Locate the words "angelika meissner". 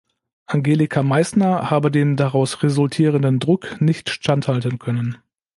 0.47-1.69